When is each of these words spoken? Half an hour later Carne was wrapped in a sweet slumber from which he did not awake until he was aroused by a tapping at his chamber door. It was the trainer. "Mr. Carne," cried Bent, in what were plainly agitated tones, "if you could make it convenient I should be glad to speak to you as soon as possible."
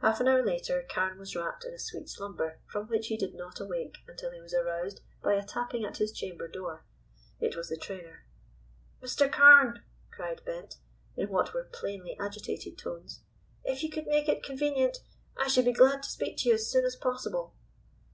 Half 0.00 0.18
an 0.22 0.28
hour 0.28 0.42
later 0.42 0.82
Carne 0.88 1.18
was 1.18 1.36
wrapped 1.36 1.66
in 1.66 1.74
a 1.74 1.78
sweet 1.78 2.08
slumber 2.08 2.60
from 2.64 2.86
which 2.88 3.08
he 3.08 3.18
did 3.18 3.34
not 3.34 3.60
awake 3.60 3.98
until 4.08 4.30
he 4.32 4.40
was 4.40 4.54
aroused 4.54 5.02
by 5.22 5.34
a 5.34 5.44
tapping 5.44 5.84
at 5.84 5.98
his 5.98 6.10
chamber 6.10 6.48
door. 6.48 6.86
It 7.38 7.54
was 7.54 7.68
the 7.68 7.76
trainer. 7.76 8.24
"Mr. 9.02 9.30
Carne," 9.30 9.84
cried 10.10 10.42
Bent, 10.46 10.76
in 11.18 11.28
what 11.28 11.52
were 11.52 11.64
plainly 11.70 12.16
agitated 12.18 12.78
tones, 12.78 13.20
"if 13.62 13.82
you 13.82 13.90
could 13.90 14.06
make 14.06 14.26
it 14.26 14.42
convenient 14.42 15.00
I 15.36 15.48
should 15.48 15.66
be 15.66 15.72
glad 15.74 16.02
to 16.04 16.08
speak 16.10 16.38
to 16.38 16.48
you 16.48 16.54
as 16.54 16.70
soon 16.70 16.86
as 16.86 16.96
possible." 16.96 17.54